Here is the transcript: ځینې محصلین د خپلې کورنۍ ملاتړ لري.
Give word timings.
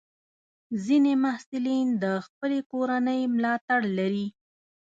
ځینې 0.85 1.13
محصلین 1.23 1.87
د 2.03 2.05
خپلې 2.25 2.59
کورنۍ 2.71 3.21
ملاتړ 3.35 3.79
لري. 3.97 4.27